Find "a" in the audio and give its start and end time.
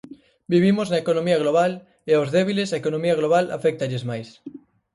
2.71-2.79